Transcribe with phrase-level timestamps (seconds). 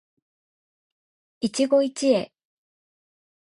[1.41, 1.87] 一期一会